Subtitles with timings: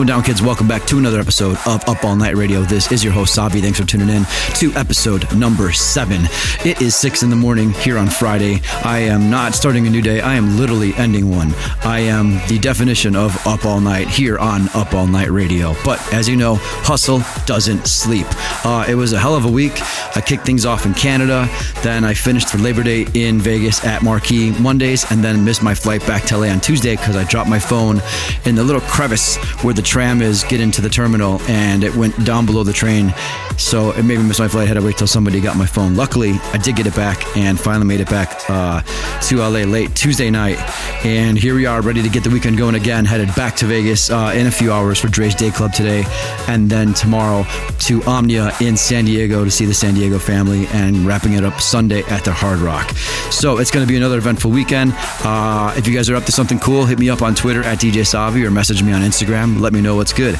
[0.00, 0.40] Going down, kids?
[0.40, 2.62] Welcome back to another episode of Up All Night Radio.
[2.62, 3.60] This is your host, Savi.
[3.60, 6.22] Thanks for tuning in to episode number seven.
[6.64, 8.62] It is six in the morning here on Friday.
[8.82, 11.52] I am not starting a new day, I am literally ending one.
[11.82, 15.74] I am the definition of Up All Night here on Up All Night Radio.
[15.84, 18.26] But as you know, hustle doesn't sleep.
[18.64, 19.82] Uh, it was a hell of a week.
[20.16, 21.46] I kicked things off in Canada,
[21.82, 25.74] then I finished for Labor Day in Vegas at Marquee Mondays, and then missed my
[25.74, 28.00] flight back to LA on Tuesday because I dropped my phone
[28.46, 32.24] in the little crevice where the tram is get into the terminal and it went
[32.24, 33.12] down below the train.
[33.56, 34.64] So it made me miss my flight.
[34.64, 35.96] I had to wait till somebody got my phone.
[35.96, 38.82] Luckily, I did get it back and finally made it back uh,
[39.22, 40.58] to LA late Tuesday night.
[41.04, 43.04] And here we are, ready to get the weekend going again.
[43.04, 46.04] Headed back to Vegas uh, in a few hours for Drai's Day Club today.
[46.46, 47.44] And then tomorrow
[47.80, 51.60] to Omnia in San Diego to see the San Diego family and wrapping it up
[51.60, 52.90] Sunday at the Hard Rock.
[53.30, 54.92] So it's going to be another eventful weekend.
[55.24, 57.78] Uh, if you guys are up to something cool, hit me up on Twitter at
[57.78, 59.60] DJ Savi or message me on Instagram.
[59.60, 60.36] Let me know what's good.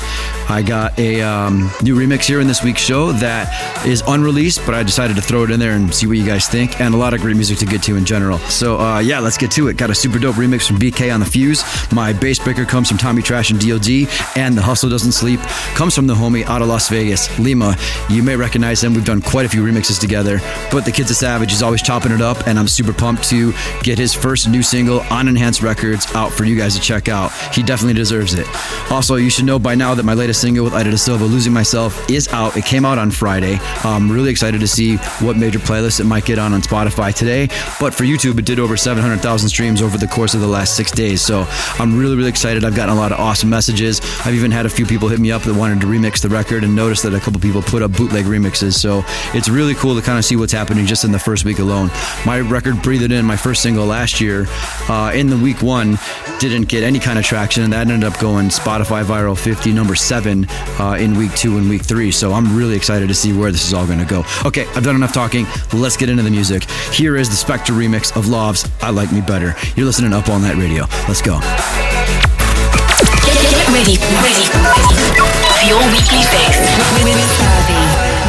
[0.49, 4.75] I got a um, new remix here in this week's show that is unreleased, but
[4.75, 6.97] I decided to throw it in there and see what you guys think, and a
[6.97, 8.39] lot of great music to get to in general.
[8.39, 9.77] So uh, yeah, let's get to it.
[9.77, 11.63] Got a super dope remix from BK on the Fuse.
[11.93, 15.41] My bass breaker comes from Tommy Trash and DOD, and the Hustle Doesn't Sleep
[15.75, 17.77] comes from the homie out of Las Vegas, Lima.
[18.09, 18.95] You may recognize him.
[18.95, 20.41] We've done quite a few remixes together,
[20.73, 21.53] but the kid's a savage.
[21.53, 23.53] is always chopping it up, and I'm super pumped to
[23.83, 27.33] get his first new single on Enhanced Records out for you guys to check out.
[27.55, 28.47] He definitely deserves it.
[28.91, 31.53] Also, you should know by now that my latest single with Ida Da Silva, Losing
[31.53, 32.57] Myself, is out.
[32.57, 33.59] It came out on Friday.
[33.85, 37.47] I'm really excited to see what major playlists it might get on on Spotify today.
[37.79, 40.91] But for YouTube, it did over 700,000 streams over the course of the last six
[40.91, 41.23] days.
[41.23, 41.47] So
[41.79, 42.65] I'm really, really excited.
[42.65, 44.01] I've gotten a lot of awesome messages.
[44.25, 46.65] I've even had a few people hit me up that wanted to remix the record
[46.65, 48.75] and noticed that a couple people put up bootleg remixes.
[48.75, 49.05] So
[49.35, 51.91] it's really cool to kind of see what's happening just in the first week alone.
[52.25, 54.47] My record, Breathe It In, my first single last year,
[54.89, 55.99] uh, in the week one,
[56.39, 59.97] didn't get any kind of traction, and that ended up going Spotify Viral 50, number
[59.97, 60.47] seven
[60.79, 62.13] uh, in week two and week three.
[62.13, 64.23] So I'm really excited to see where this is all going to go.
[64.45, 65.47] Okay, I've done enough talking.
[65.73, 66.71] Let's get into the music.
[66.93, 69.57] Here is the Spectre remix of Lauv's I Like Me Better.
[69.75, 70.85] You're listening Up All Night Radio.
[71.09, 71.41] Let's go.
[73.51, 76.55] Get ready, ready for your weekly fix
[77.03, 78.21] with Savi.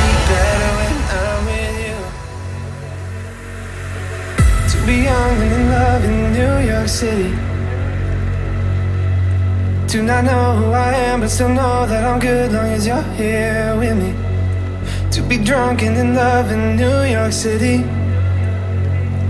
[4.88, 7.61] be young in love in New York City.
[9.91, 13.03] Do not know who I am, but still know that I'm good long as you're
[13.19, 14.13] here with me.
[15.12, 17.79] To be drunk and in love in New York City.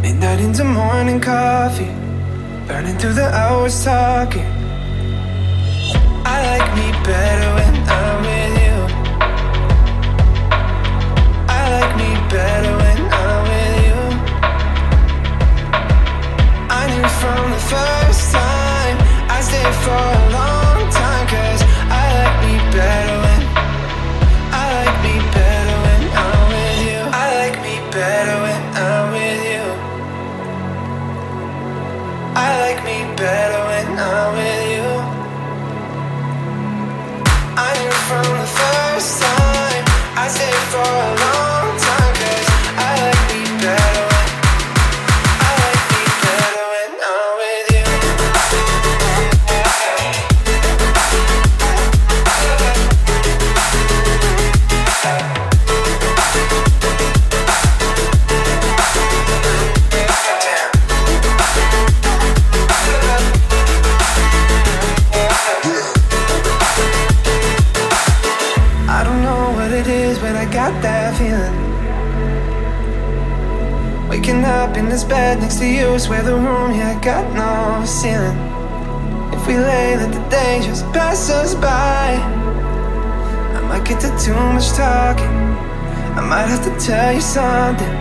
[0.03, 1.89] Midnight into morning coffee,
[2.67, 4.45] burning through the hours talking.
[6.33, 8.77] I like me better when I'm with you.
[11.57, 13.99] I like me better when I'm with you.
[16.69, 18.00] I knew from the first
[86.81, 88.00] tell you something.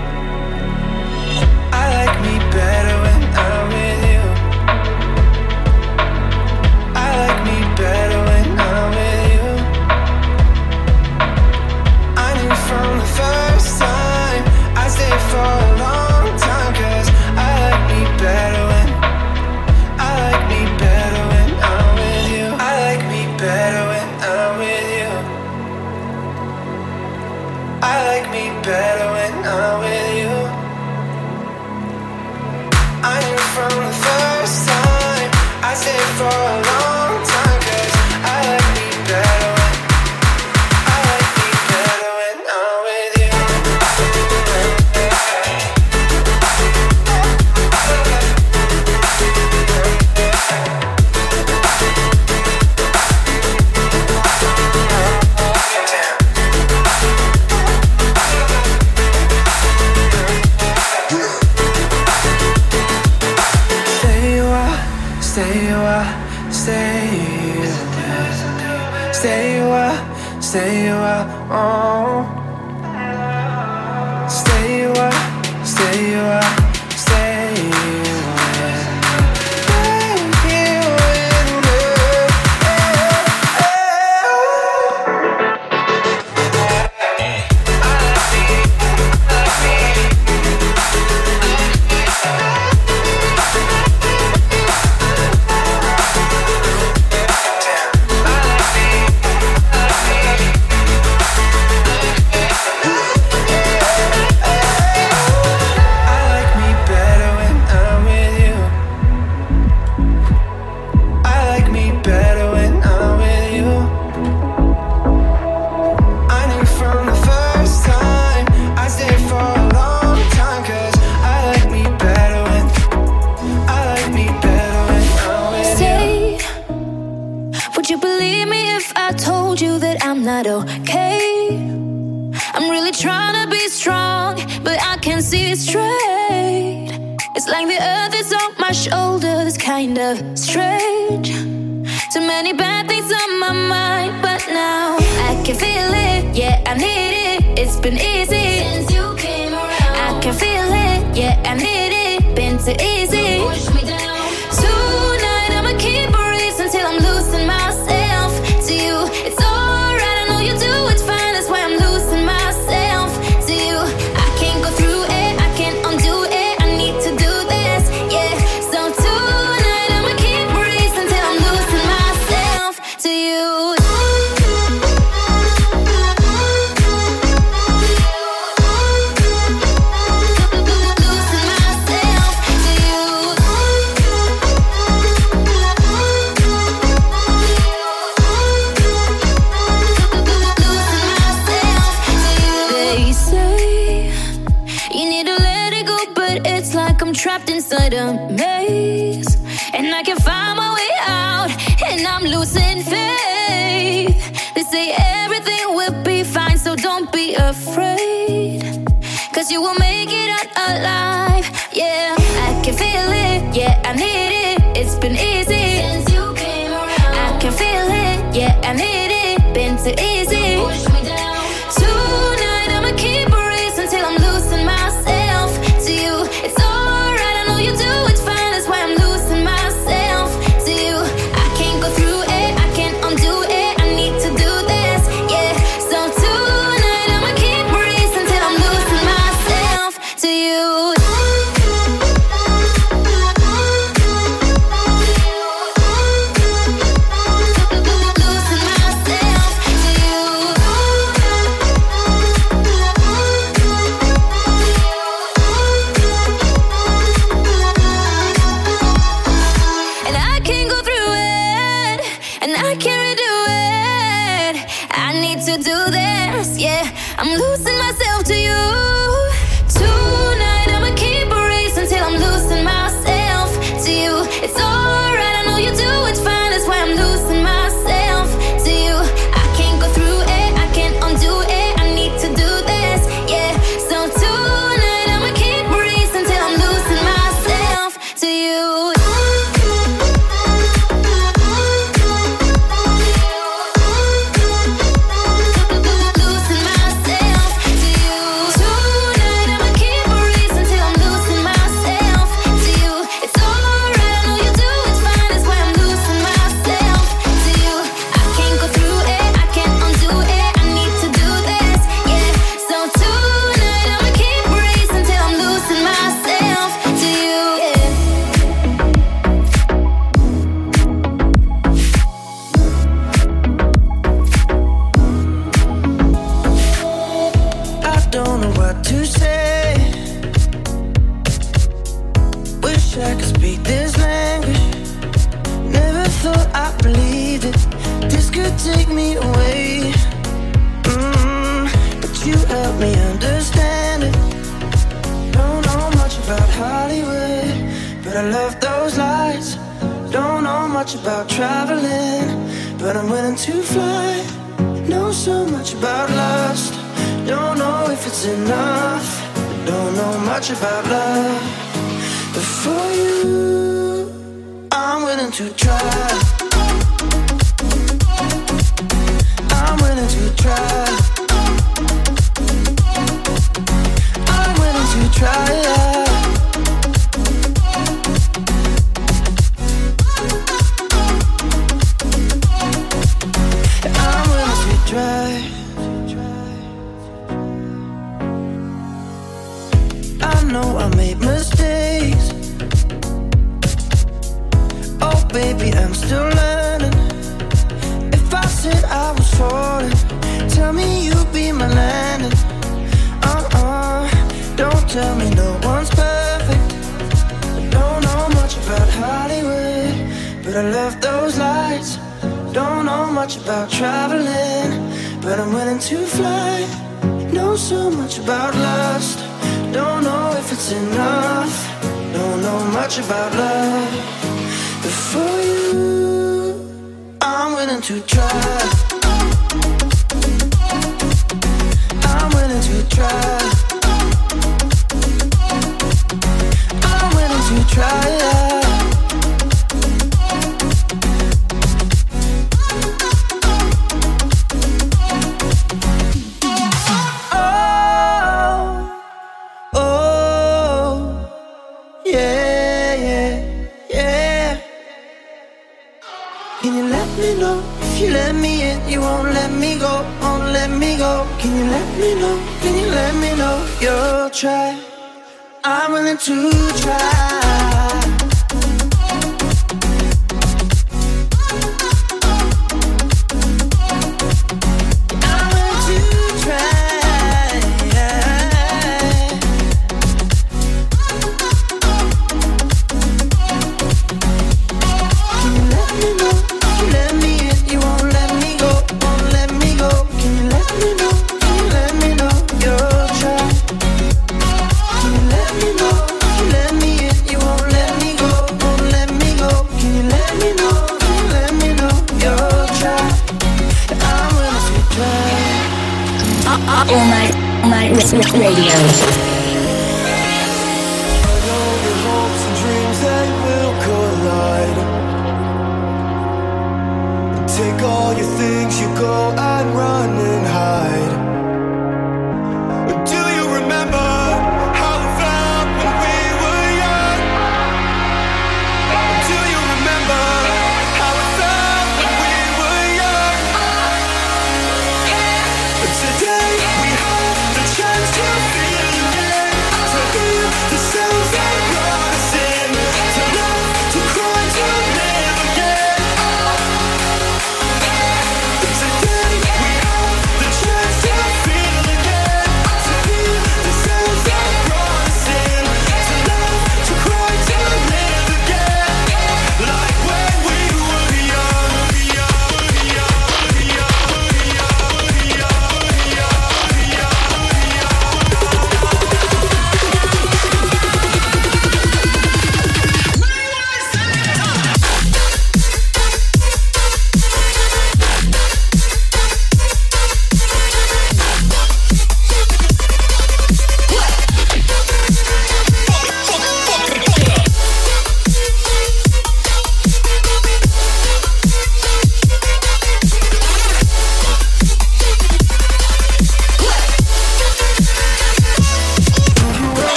[508.03, 509.40] Radio.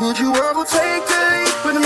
[0.00, 1.82] Would you ever take that with me?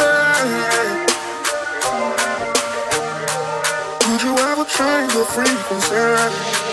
[4.10, 6.63] Would you ever change your frequency?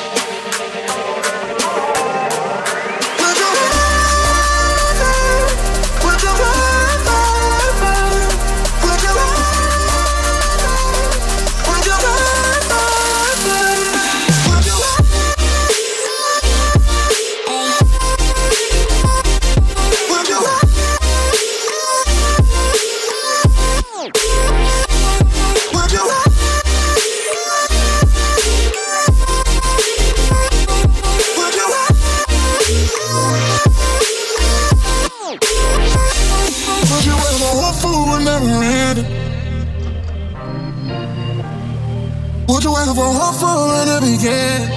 [44.23, 44.69] yeah.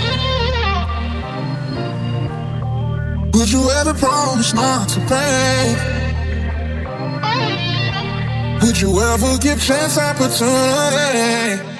[3.32, 5.74] Would you ever promise not to pay?
[8.62, 11.73] Would you ever give chance opportunity?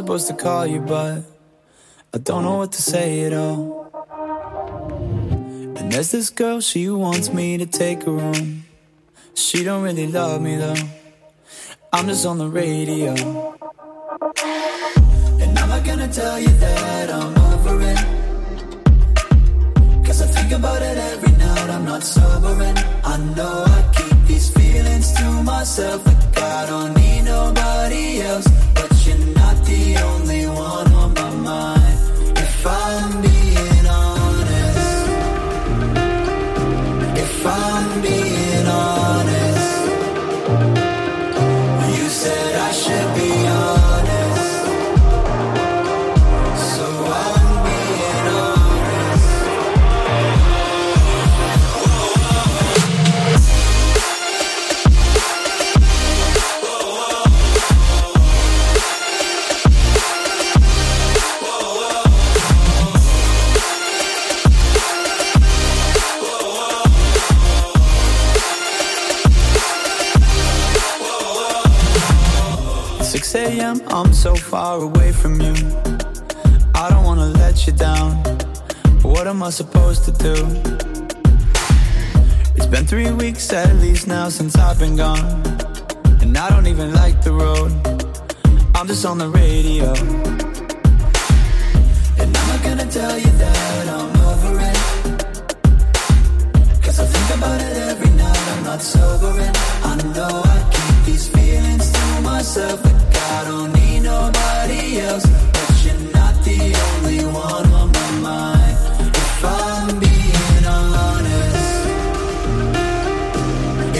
[0.00, 1.22] Supposed to call you, but
[2.14, 3.86] I don't know what to say at all.
[5.76, 8.64] And there's this girl, she wants me to take her home.
[9.34, 10.82] She don't really love me though.
[11.92, 13.12] I'm just on the radio.
[15.42, 18.00] And I'm not gonna tell you that I'm over it.
[20.06, 22.76] Cause I think about it every night, I'm not sobering.
[23.04, 28.48] I know I keep these feelings to myself, like I don't need nobody else.
[28.74, 28.89] But
[29.70, 31.98] the only one on my mind.
[32.36, 33.29] If I'm
[73.50, 73.80] a.m.
[73.88, 75.54] I'm so far away from you.
[76.74, 78.22] I don't wanna let you down.
[79.00, 80.36] But what am I supposed to do?
[82.56, 85.24] It's been three weeks at least now since I've been gone.
[86.22, 87.70] And I don't even like the road.
[88.76, 89.88] I'm just on the radio.
[92.20, 94.78] And I'm not gonna tell you that I'm over it.
[96.84, 99.54] Cause I think about it every night, I'm not sobering.
[99.90, 101.99] I know I keep these feelings
[102.30, 105.26] myself, like I don't need nobody else.
[105.54, 108.76] But you're not the only one on my mind.
[109.22, 111.86] If I'm being honest,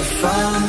[0.02, 0.59] if I'm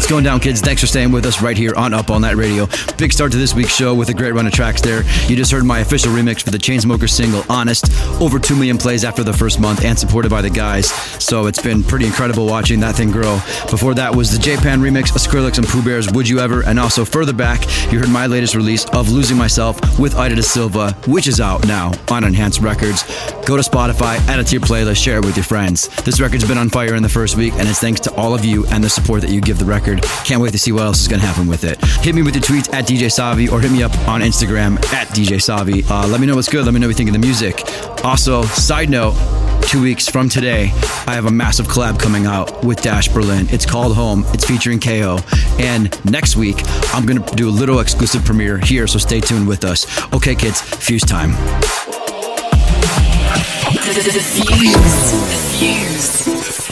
[0.00, 0.62] What's going down, kids?
[0.62, 2.66] Thanks for staying with us right here on Up All Night Radio.
[2.96, 5.02] Big start to this week's show with a great run of tracks there.
[5.28, 7.92] You just heard my official remix for the Chainsmokers single, Honest.
[8.18, 10.90] Over 2 million plays after the first month and supported by the guys.
[11.30, 13.38] So it's been pretty incredible watching that thing grow.
[13.70, 16.64] Before that was the J-Pan remix of Skrillex and Poo Bear's Would You Ever?
[16.64, 20.42] And also further back, you heard my latest release of Losing Myself with Ida Da
[20.42, 23.04] Silva, which is out now on Enhanced Records.
[23.46, 25.86] Go to Spotify, add it to your playlist, share it with your friends.
[26.02, 28.44] This record's been on fire in the first week, and it's thanks to all of
[28.44, 30.02] you and the support that you give the record.
[30.24, 31.78] Can't wait to see what else is going to happen with it.
[32.02, 35.06] Hit me with your tweets at DJ Savi or hit me up on Instagram at
[35.10, 35.88] DJ Savi.
[35.88, 36.64] Uh, let me know what's good.
[36.64, 37.62] Let me know what you think of the music.
[38.04, 39.14] Also, side note,
[39.62, 40.70] two weeks from today,
[41.06, 43.46] I have a massive collab coming out with Dash Berlin.
[43.50, 44.24] It's called Home.
[44.28, 45.18] It's featuring KO.
[45.58, 46.56] And next week,
[46.94, 49.86] I'm going to do a little exclusive premiere here, so stay tuned with us.
[50.12, 51.32] Okay, kids, fuse time.
[55.58, 55.58] Fuse.
[55.58, 56.69] Fuse.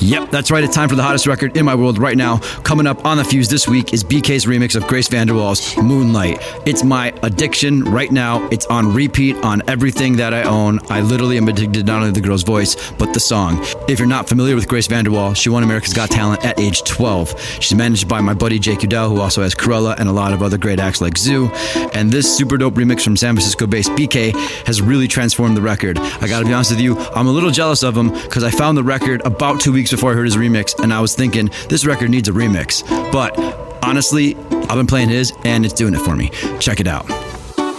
[0.00, 0.62] Yep, that's right.
[0.62, 2.38] It's time for the hottest record in my world right now.
[2.62, 6.38] Coming up on the fuse this week is BK's remix of Grace VanderWaal's Moonlight.
[6.66, 8.46] It's my addiction right now.
[8.48, 10.78] It's on repeat on everything that I own.
[10.88, 13.58] I literally am addicted not only to the girl's voice, but the song.
[13.88, 17.58] If you're not familiar with Grace Vanderwaal, she won America's Got Talent at age 12.
[17.60, 20.42] She's managed by my buddy Jake Udell, who also has Krewella and a lot of
[20.42, 21.48] other great acts like Zoo.
[21.92, 24.32] And this super dope remix from San Francisco based BK
[24.64, 25.98] has really transformed the record.
[25.98, 28.78] I gotta be honest with you, I'm a little jealous of him because I found
[28.78, 31.84] the record about two weeks before I heard his remix, and I was thinking, this
[31.84, 32.82] record needs a remix.
[33.10, 33.38] But
[33.82, 36.30] honestly, I've been playing his, and it's doing it for me.
[36.60, 37.06] Check it out.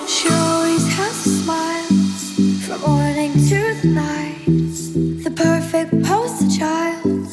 [0.09, 1.45] She always has
[2.65, 4.45] from morning to night.
[5.23, 7.27] The perfect poster child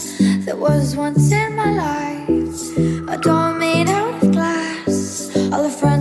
[0.45, 3.09] that was once in my life.
[3.09, 5.35] A door made out of glass.
[5.53, 5.96] All friends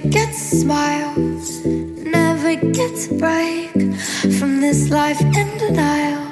[0.00, 1.14] she forgets to smile.
[1.16, 3.70] Never gets a break
[4.38, 6.29] from this life in denial.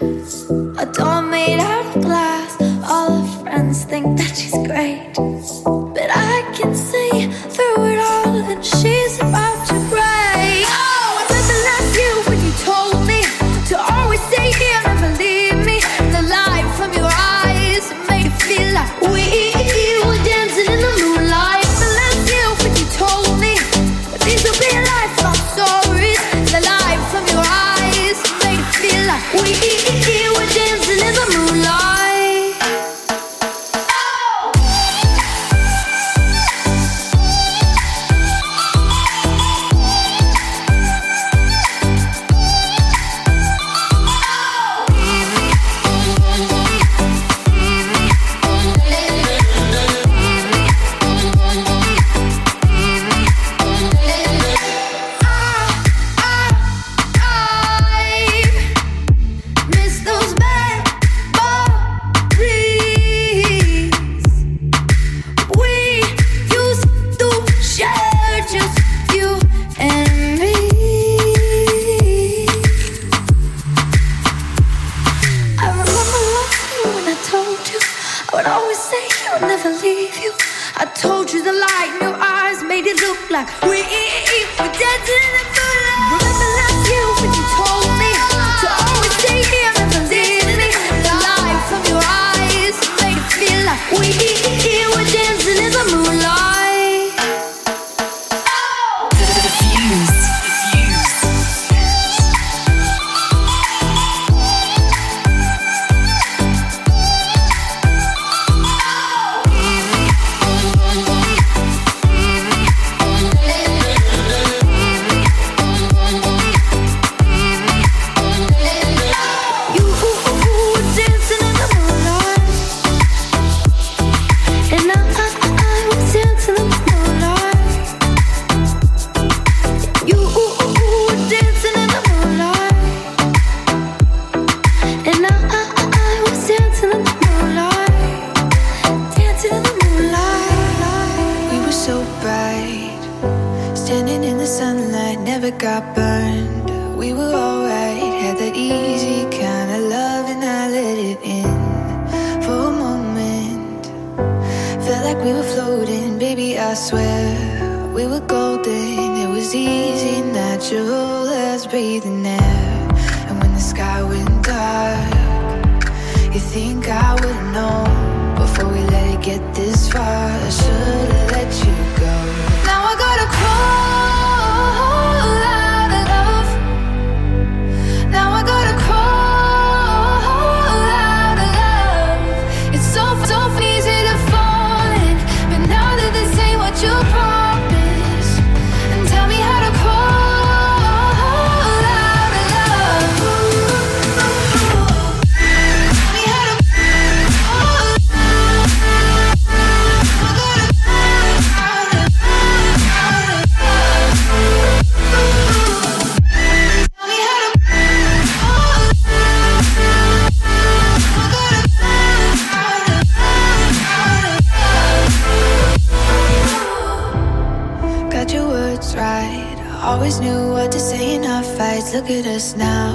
[222.26, 222.90] us now.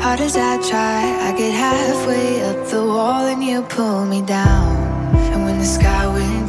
[0.00, 4.76] Hard as I try, I get halfway up the wall and you pull me down.
[5.32, 6.43] And when the sky went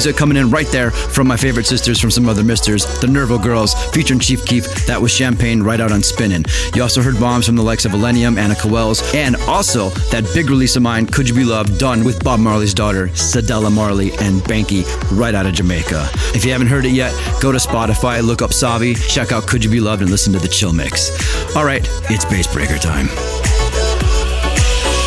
[0.00, 3.36] music coming in right there from my favorite sisters from some other misters, the Nervo
[3.36, 4.64] Girls, featuring Chief Keef.
[4.86, 6.46] That was Champagne right out on Spinnin'.
[6.74, 10.48] You also heard bombs from the likes of Millennium, Annika Wells, and also that big
[10.48, 14.40] release of mine, Could You Be Loved, done with Bob Marley's daughter, Cedella Marley, and
[14.40, 14.86] Banky,
[15.18, 16.08] right out of Jamaica.
[16.34, 19.62] If you haven't heard it yet, go to Spotify, look up Savi, check out Could
[19.62, 21.10] You Be Loved, and listen to the chill mix.
[21.54, 23.08] All right, it's Bass Breaker time.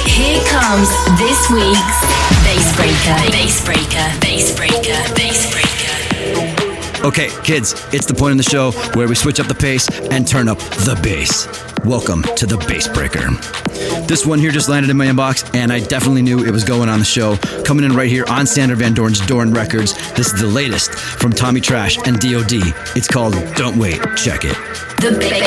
[0.05, 2.12] Here comes this week's
[2.64, 3.32] Bass Breaker.
[3.32, 4.20] Bass Breaker.
[4.22, 5.14] Bass Breaker.
[5.16, 7.05] Bass Breaker.
[7.05, 10.26] Okay, kids, it's the point in the show where we switch up the pace and
[10.26, 11.45] turn up the bass.
[11.84, 13.32] Welcome to the Bass Breaker.
[14.07, 16.88] This one here just landed in my inbox, and I definitely knew it was going
[16.88, 17.36] on the show.
[17.66, 19.93] Coming in right here on Sander Van Doorn's Doorn Records.
[20.14, 22.64] This is the latest from Tommy Trash and DOD.
[22.95, 24.55] It's called Don't Wait, check it.
[25.03, 25.43] The ba-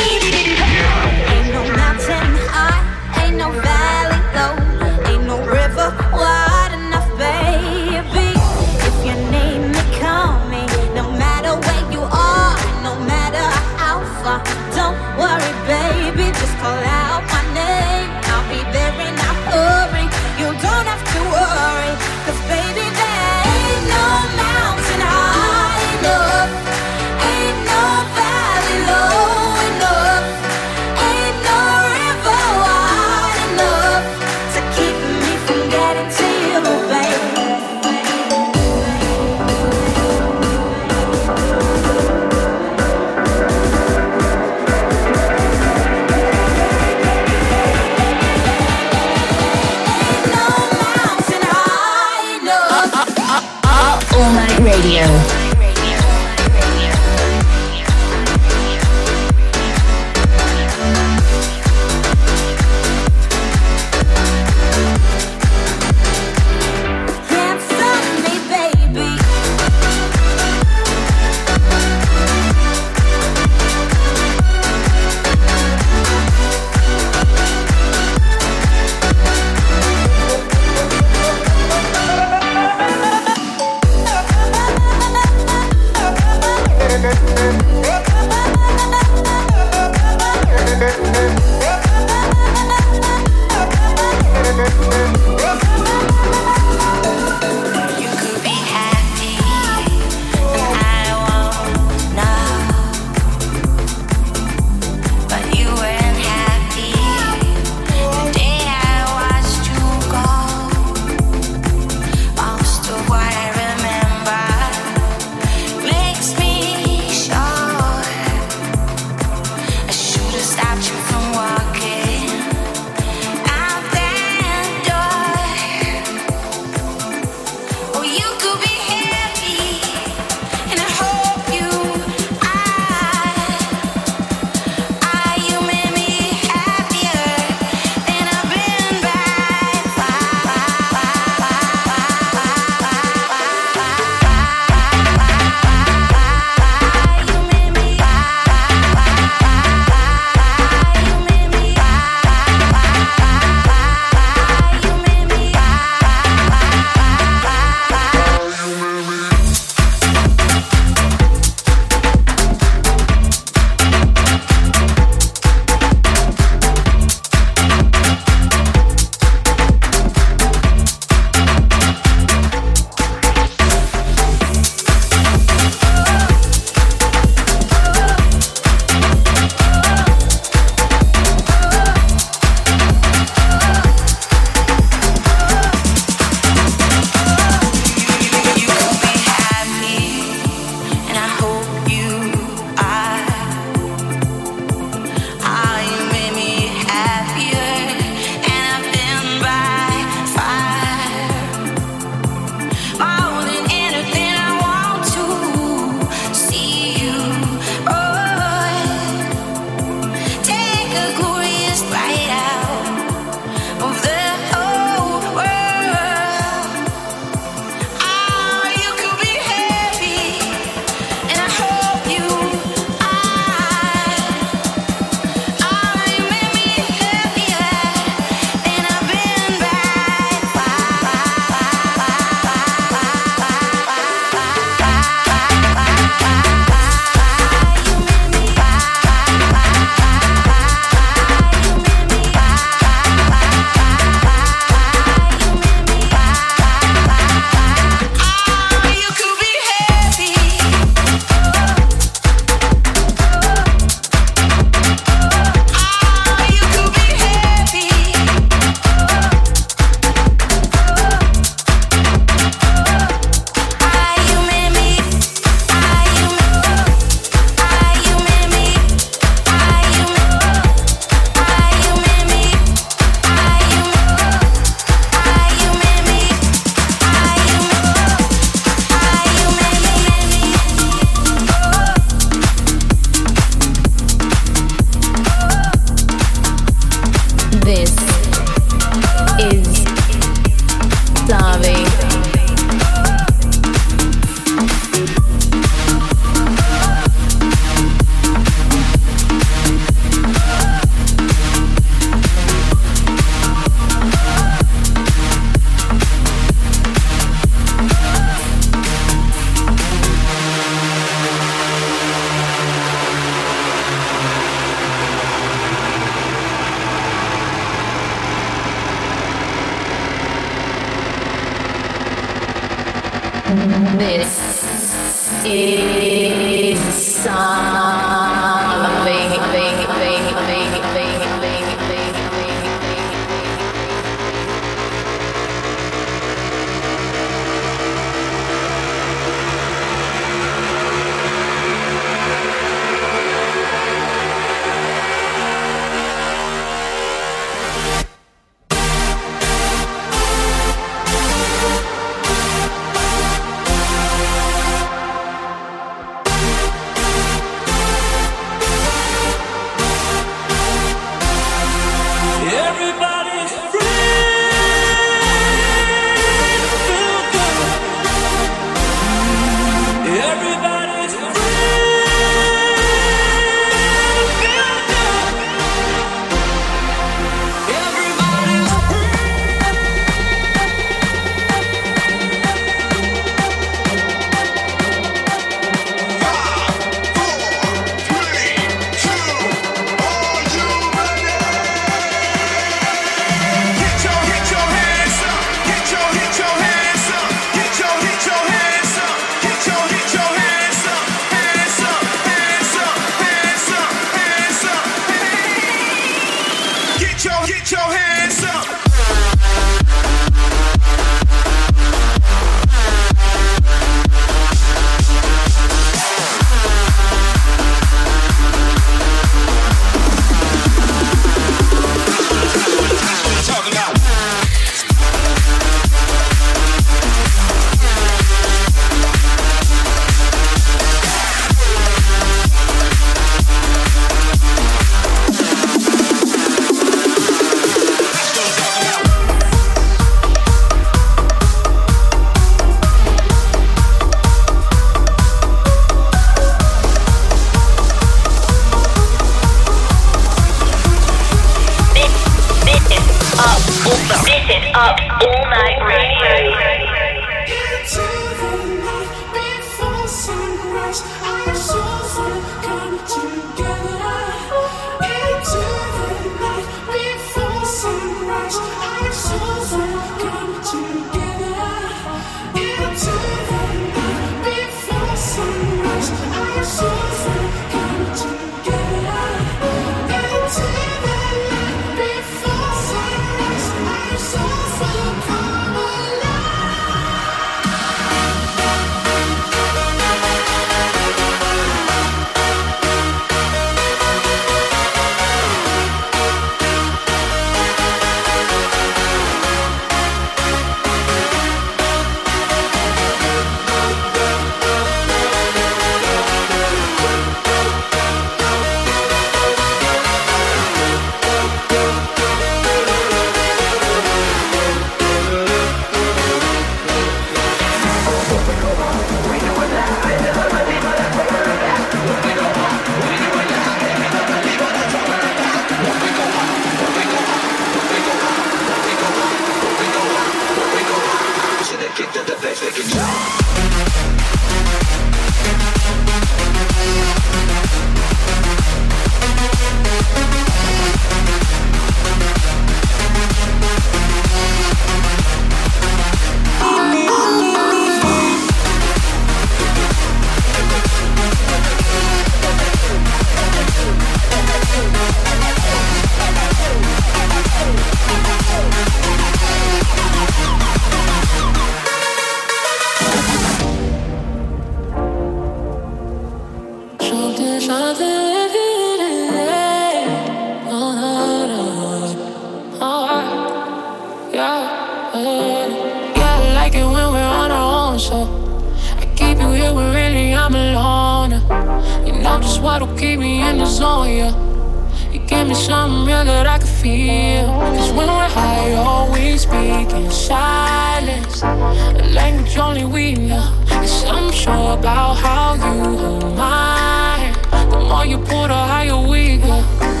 [582.61, 585.13] what'll keep me in the zone, yeah.
[585.13, 587.47] It gave me something real that I could feel.
[587.47, 591.41] Cause when we're high, always speak in silence.
[591.43, 593.53] A language only we know.
[593.67, 597.35] Cause I'm sure about how you hold my.
[597.71, 600.00] The more you pull, the higher we go.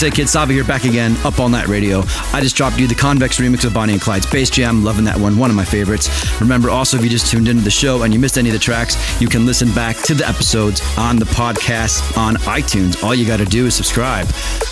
[0.00, 0.28] Do you say, kid?
[0.28, 2.02] Savi here, back again, up all night radio.
[2.32, 4.82] I just dropped you the Convex remix of Bonnie and Clyde's Bass Jam.
[4.82, 6.08] Loving that one, one of my favorites.
[6.40, 8.58] Remember, also, if you just tuned into the show and you missed any of the
[8.58, 13.02] tracks, you can listen back to the episodes on the podcast on iTunes.
[13.04, 14.26] All you got to do is subscribe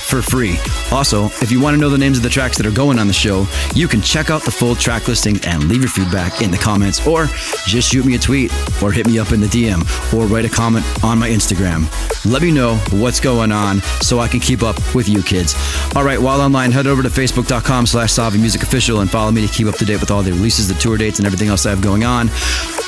[0.08, 0.56] for free.
[0.90, 3.06] Also, if you want to know the names of the tracks that are going on
[3.06, 6.50] the show, you can check out the full track listing and leave your feedback in
[6.50, 7.26] the comments, or
[7.66, 8.52] just shoot me a tweet,
[8.82, 9.82] or hit me up in the DM,
[10.14, 11.86] or write a comment on my Instagram.
[12.24, 15.54] Let me know what's going on so I can keep up with you kids.
[15.94, 19.52] All right, while online, head over to facebook.com slash Music Official and follow me to
[19.52, 21.70] keep up to date with all the releases, the tour dates, and everything else I
[21.70, 22.30] have going on.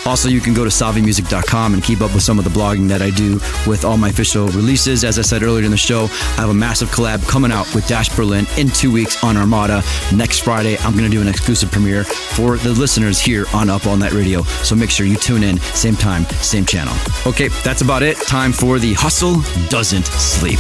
[0.07, 3.03] Also, you can go to savimusic.com and keep up with some of the blogging that
[3.03, 3.34] I do
[3.66, 5.05] with all my official releases.
[5.05, 7.86] As I said earlier in the show, I have a massive collab coming out with
[7.86, 9.82] Dash Berlin in two weeks on Armada.
[10.14, 13.86] Next Friday, I'm going to do an exclusive premiere for the listeners here on Up
[13.86, 14.42] All Night Radio.
[14.42, 16.94] So make sure you tune in, same time, same channel.
[17.26, 18.16] Okay, that's about it.
[18.18, 20.59] Time for the Hustle Doesn't Sleep.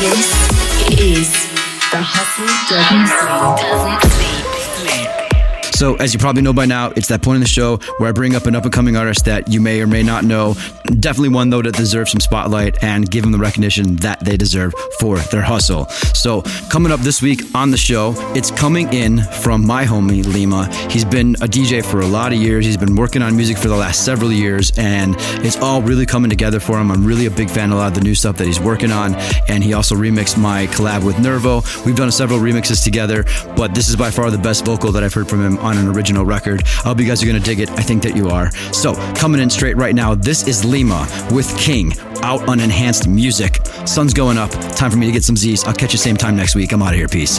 [0.00, 1.32] This is
[1.90, 3.56] the Hustle Doesn't Sleep.
[3.56, 4.35] Doesn't sleep.
[5.76, 8.12] So, as you probably know by now, it's that point in the show where I
[8.12, 10.54] bring up an up and coming artist that you may or may not know.
[11.00, 14.72] Definitely one, though, that deserves some spotlight and give them the recognition that they deserve
[14.98, 15.84] for their hustle.
[16.14, 20.72] So, coming up this week on the show, it's coming in from my homie, Lima.
[20.90, 22.64] He's been a DJ for a lot of years.
[22.64, 25.14] He's been working on music for the last several years, and
[25.44, 26.90] it's all really coming together for him.
[26.90, 28.92] I'm really a big fan of a lot of the new stuff that he's working
[28.92, 29.14] on.
[29.46, 31.60] And he also remixed my collab with Nervo.
[31.84, 33.26] We've done several remixes together,
[33.58, 35.88] but this is by far the best vocal that I've heard from him on an
[35.88, 36.62] original record.
[36.64, 37.68] I hope you guys are going to dig it.
[37.70, 38.50] I think that you are.
[38.72, 41.92] So, coming in straight right now, this is Lima with King
[42.22, 43.56] out on enhanced music.
[43.84, 44.50] Sun's going up.
[44.76, 45.64] Time for me to get some Z's.
[45.64, 46.72] I'll catch you same time next week.
[46.72, 47.08] I'm out of here.
[47.08, 47.38] Peace.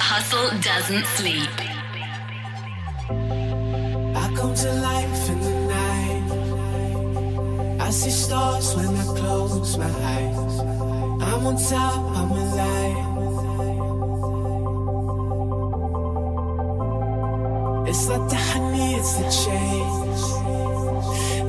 [0.00, 1.48] Hustle doesn't sleep.
[4.16, 6.22] I come to life in the night.
[7.80, 10.60] I see stars when I close my eyes.
[11.22, 13.13] I'm on top, I'm alive.
[17.86, 20.22] It's not the honey, it's the change.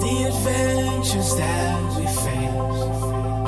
[0.04, 2.54] The adventures that we face.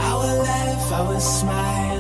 [0.08, 1.97] Our laugh, our smile.